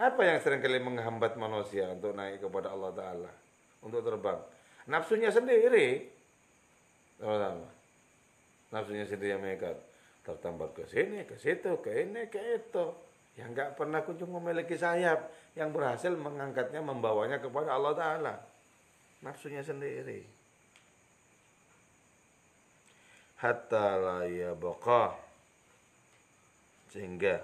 [0.00, 3.32] Apa yang sering kali menghambat manusia untuk naik kepada Allah Ta'ala?
[3.84, 4.38] Untuk terbang.
[4.88, 6.08] Nafsunya sendiri.
[8.72, 9.76] Nafsunya sendiri yang mengikat.
[10.22, 12.86] Tertambat ke sini, ke situ, ke ini, ke itu.
[13.36, 18.34] Yang nggak pernah kunjung memiliki sayap yang berhasil mengangkatnya membawanya kepada Allah Taala.
[19.20, 20.24] Nafsunya sendiri.
[23.40, 25.16] Hatta la yabqa.
[26.92, 27.40] Sehingga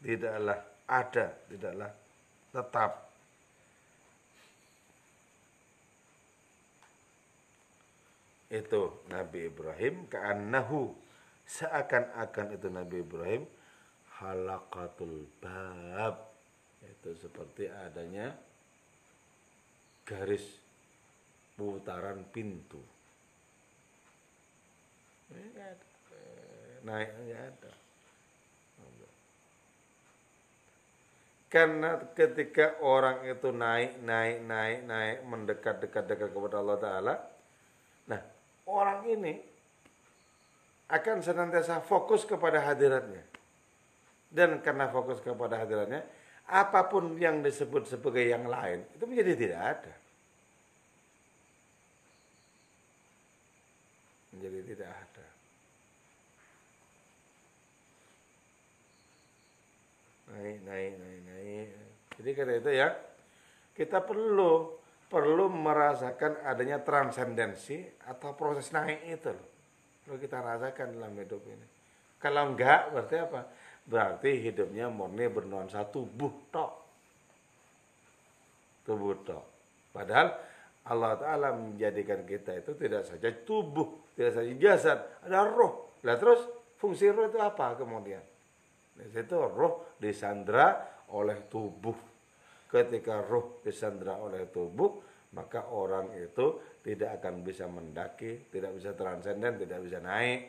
[0.00, 1.90] tidaklah ada tidaklah
[2.54, 3.07] tetap
[8.48, 10.96] itu Nabi Ibrahim ka'annahu
[11.44, 13.42] seakan-akan itu Nabi Ibrahim
[14.20, 16.32] halakatul bab.
[16.80, 18.32] Itu seperti adanya
[20.08, 20.44] garis
[21.58, 22.80] putaran pintu.
[26.88, 27.72] Naik ada.
[31.48, 37.14] Karena ketika orang itu naik naik naik naik mendekat dekat dekat kepada Allah Taala
[38.04, 38.20] nah
[38.68, 39.34] orang ini
[40.92, 43.24] akan senantiasa fokus kepada hadiratnya
[44.28, 46.04] dan karena fokus kepada hadirannya,
[46.48, 49.94] apa pun yang disebut sebagai yang lain itu menjadi tidak ada.
[54.36, 55.26] Menjadi tidak ada.
[60.28, 61.68] Naik, naik, naik, naik.
[62.20, 62.88] Jadi karena itu ya,
[63.72, 64.76] kita perlu
[65.08, 69.48] perlu merasakan adanya transendensi atau proses naik itu loh.
[70.04, 71.66] Perlu kita rasakan dalam hidup ini.
[72.20, 73.40] Kalau enggak berarti apa?
[73.88, 76.72] berarti hidupnya murni bernuansa tubuh tok.
[78.84, 79.44] Tubuh tok.
[79.96, 80.36] Padahal
[80.88, 85.96] Allah Ta'ala menjadikan kita itu tidak saja tubuh, tidak saja jasad, ada roh.
[86.04, 86.44] Lah terus
[86.76, 88.20] fungsi roh itu apa kemudian?
[88.92, 91.96] Di situ roh disandra oleh tubuh.
[92.68, 95.00] Ketika roh disandra oleh tubuh,
[95.32, 100.40] maka orang itu tidak akan bisa mendaki, tidak bisa transenden, tidak bisa naik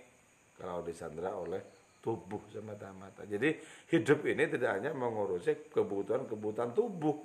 [0.60, 1.60] kalau disandra oleh
[2.00, 3.28] tubuh semata-mata.
[3.28, 3.60] Jadi
[3.92, 7.16] hidup ini tidak hanya mengurusi kebutuhan-kebutuhan tubuh,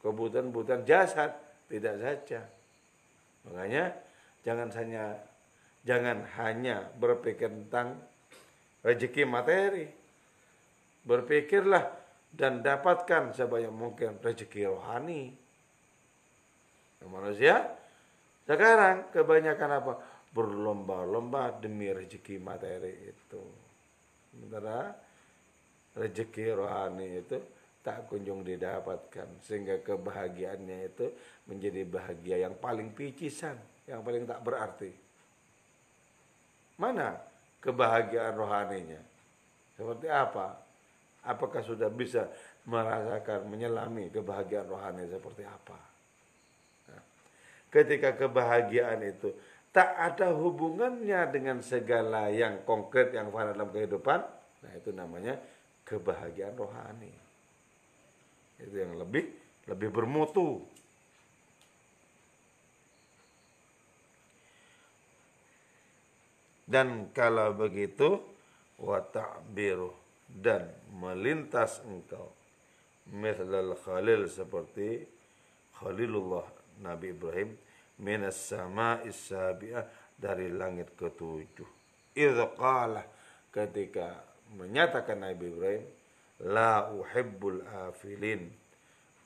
[0.00, 1.36] kebutuhan-kebutuhan jasad,
[1.68, 2.40] tidak saja.
[3.48, 3.84] Makanya
[4.44, 5.04] jangan hanya
[5.84, 8.00] jangan hanya berpikir tentang
[8.80, 9.86] rezeki materi.
[11.04, 11.99] Berpikirlah
[12.30, 15.34] dan dapatkan sebanyak mungkin rezeki rohani.
[17.00, 17.64] Manusia
[18.44, 19.92] sekarang kebanyakan apa?
[20.30, 23.42] Berlomba-lomba demi rezeki materi itu.
[24.30, 24.94] Sementara
[25.98, 27.38] rezeki rohani itu
[27.80, 31.06] tak kunjung didapatkan sehingga kebahagiaannya itu
[31.48, 33.56] menjadi bahagia yang paling picisan,
[33.88, 34.92] yang paling tak berarti.
[36.76, 37.16] Mana
[37.58, 39.00] kebahagiaan rohaninya?
[39.74, 40.69] Seperti apa?
[41.20, 42.32] Apakah sudah bisa
[42.64, 45.76] merasakan, menyelami kebahagiaan rohani seperti apa?
[46.88, 47.02] Nah,
[47.68, 49.28] ketika kebahagiaan itu
[49.68, 54.20] tak ada hubungannya dengan segala yang konkret yang fana dalam kehidupan,
[54.64, 55.36] nah itu namanya
[55.84, 57.12] kebahagiaan rohani.
[58.56, 59.28] Itu yang lebih
[59.68, 60.64] lebih bermutu.
[66.70, 68.22] Dan kalau begitu
[68.78, 69.99] wa ta'biru
[70.38, 72.30] dan melintas engkau.
[73.10, 75.02] Mithlal khalil seperti
[75.74, 76.46] Khalilullah
[76.78, 77.50] Nabi Ibrahim
[77.98, 81.68] minas sama'is sabi'ah dari langit ketujuh.
[82.14, 83.02] Idza qala
[83.50, 84.20] ketika
[84.54, 85.84] menyatakan Nabi Ibrahim
[86.46, 88.46] la uhibbul afilin.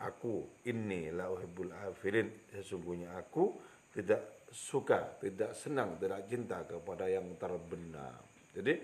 [0.01, 2.31] Aku ini la uhibbul afilin.
[2.51, 3.55] Sesungguhnya aku
[3.95, 8.23] tidak suka tidak senang tidak cinta kepada yang terbenam.
[8.55, 8.79] Jadi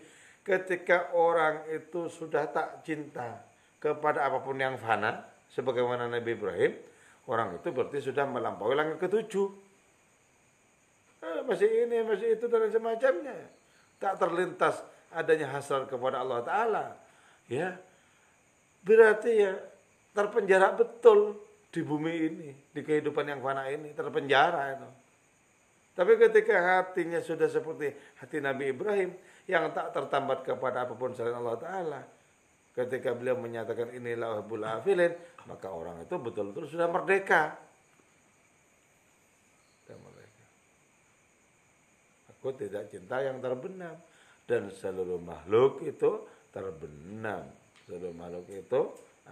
[0.50, 3.38] ketika orang itu sudah tak cinta
[3.78, 5.22] kepada apa pun yang fana
[5.54, 6.74] sebagaimana Nabi Ibrahim
[7.30, 9.46] orang itu berarti sudah melampaui langkah ketujuh.
[11.22, 13.38] Eh, masih ini masih itu dan semacamnya.
[14.02, 14.82] Tak terlintas
[15.14, 16.86] adanya hasrat kepada Allah Taala.
[17.46, 17.78] Ya
[18.82, 19.54] berarti ya
[20.16, 21.38] terpenjara betul
[21.70, 24.88] di bumi ini di kehidupan yang fana ini terpenjara itu
[26.00, 29.12] tapi ketika hatinya sudah seperti hati Nabi Ibrahim
[29.44, 32.00] yang tak tertambat kepada apa pun selain Allah Ta'ala.
[32.72, 35.12] Ketika beliau menyatakan inilah Abu afilin,
[35.44, 37.52] maka orang itu betul-betul sudah merdeka.
[39.84, 40.46] Sudah merdeka.
[42.32, 44.00] Aku tidak cinta yang terbenam.
[44.48, 47.44] Dan seluruh makhluk itu terbenam.
[47.84, 48.80] Seluruh makhluk itu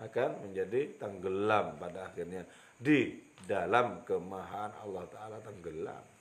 [0.04, 2.44] akan menjadi tenggelam pada akhirnya.
[2.76, 3.16] Di
[3.48, 6.17] dalam kemahaan Allah Ta'ala tenggelam.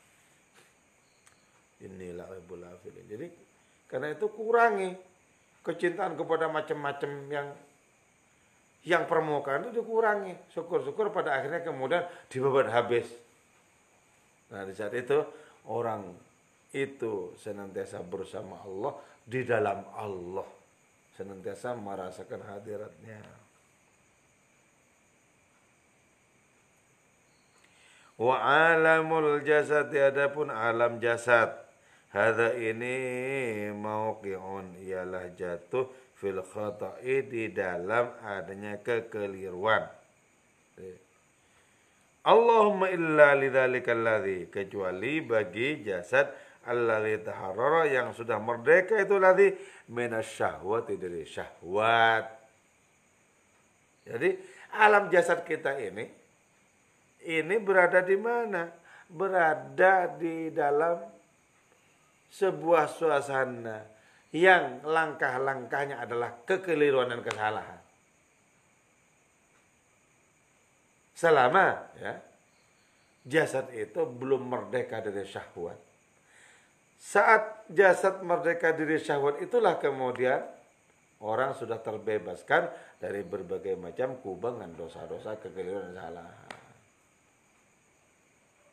[1.77, 3.05] Inilah Abu afilin.
[3.05, 3.27] Jadi
[3.85, 4.97] karena itu kurangi
[5.61, 7.47] kecintaan kepada macam-macam yang
[8.87, 10.33] yang permukaan itu dikurangi.
[10.55, 13.05] Syukur-syukur pada akhirnya kemudian dibabat habis.
[14.49, 15.21] Nah di saat itu
[15.67, 16.07] orang
[16.71, 18.95] itu senantiasa bersama Allah
[19.27, 20.47] di dalam Allah.
[21.13, 23.21] Senantiasa merasakan hadiratnya.
[28.17, 31.66] Wa alamul jasad adapun alam jasad
[32.17, 32.97] Hada ini
[33.77, 35.85] mauqi'un ialah jatuh
[36.17, 39.85] fil khata'i di dalam adanya kekeliruan.
[42.25, 46.33] Allahumma illa lidzalika alladhi kecuali bagi jasad
[46.65, 49.53] alladhi taharrara yang sudah merdeka itu ladzi
[49.93, 52.25] minasyahwati dari syahwat.
[54.09, 54.29] Jadi
[54.73, 56.09] alam jasad kita ini
[57.29, 58.73] ini berada di mana?
[59.05, 61.16] Berada di dalam
[62.31, 63.87] sebuah suasana
[64.35, 67.81] yang langkah-langkahnya adalah kekeliruan dan kesalahan.
[71.17, 71.65] Selama
[71.97, 72.13] ya
[73.25, 75.79] jasad itu belum merdeka dari syahwat.
[76.97, 80.45] Saat jasad merdeka dari syahwat itulah kemudian
[81.23, 82.69] orang sudah terbebaskan
[83.01, 86.56] dari berbagai macam kubangan dosa-dosa kekeliruan dan kesalahan.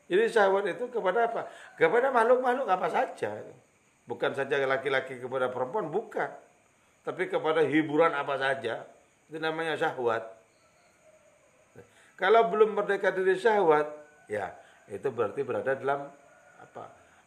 [0.04, 1.48] Jadi syahwat itu kepada apa?
[1.80, 3.40] Kepada makhluk-makhluk apa saja.
[4.04, 6.28] Bukan saja laki-laki kepada perempuan, bukan.
[7.04, 8.84] Tapi kepada hiburan apa saja.
[9.32, 10.28] Itu namanya syahwat.
[12.14, 13.88] Kalau belum merdeka dari syahwat,
[14.28, 14.52] ya
[14.92, 16.06] itu berarti berada dalam
[16.60, 16.84] apa?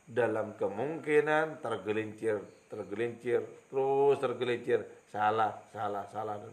[0.07, 2.39] Dalam kemungkinan tergelincir,
[2.71, 4.79] tergelincir, terus tergelincir,
[5.11, 6.51] salah, salah, salah dan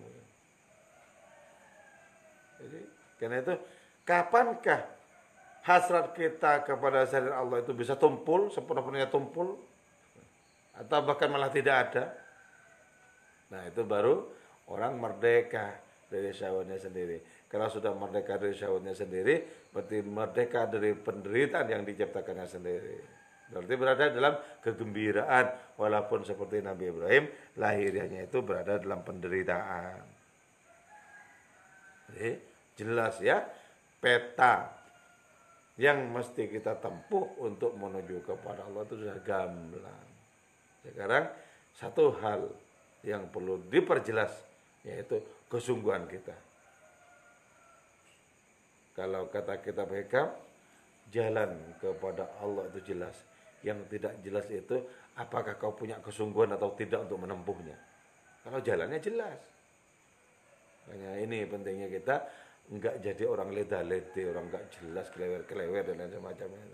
[2.64, 2.80] Jadi
[3.20, 3.54] karena itu
[4.02, 4.93] kapankah
[5.64, 9.56] hasrat kita kepada zat Allah itu bisa tumpul, sempurna-purnya tumpul,
[10.76, 12.04] atau bahkan malah tidak ada.
[13.48, 14.28] Nah itu baru
[14.68, 15.80] orang merdeka
[16.12, 17.48] dari syahwatnya sendiri.
[17.48, 19.40] Karena sudah merdeka dari syahwatnya sendiri,
[19.72, 22.98] berarti merdeka dari penderitaan yang diciptakannya sendiri.
[23.44, 27.24] Berarti berada dalam kegembiraan, walaupun seperti Nabi Ibrahim,
[27.56, 30.02] lahirnya itu berada dalam penderitaan.
[32.10, 32.30] Jadi
[32.74, 33.44] jelas ya,
[34.02, 34.83] peta
[35.74, 40.06] yang mesti kita tempuh untuk menuju kepada Allah itu sudah gamblang.
[40.86, 41.24] Sekarang
[41.74, 42.46] satu hal
[43.02, 44.30] yang perlu diperjelas
[44.86, 45.18] yaitu
[45.50, 46.36] kesungguhan kita.
[48.94, 50.30] Kalau kata kita hikam,
[51.10, 51.50] jalan
[51.82, 53.16] kepada Allah itu jelas.
[53.64, 54.76] Yang tidak jelas itu
[55.18, 57.74] apakah kau punya kesungguhan atau tidak untuk menempuhnya.
[58.46, 59.40] Kalau jalannya jelas.
[60.84, 62.28] Hanya ini pentingnya kita
[62.72, 66.64] enggak jadi orang leda-lede, orang enggak jelas, kelewer-kelewer dan lain semacamnya.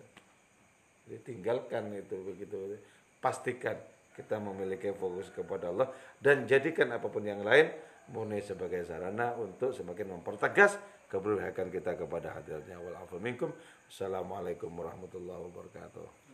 [1.11, 2.78] Jadi tinggalkan itu begitu.
[3.18, 3.76] Pastikan
[4.14, 5.88] kita memiliki fokus kepada Allah
[6.20, 7.70] dan jadikan apa pun yang lain
[8.11, 10.76] murni sebagai sarana untuk semakin mempertegas
[11.11, 13.51] keberpihakan kita kepada hadirnya wal minkum.
[13.91, 16.29] Assalamualaikum warahmatullahi wabarakatuh.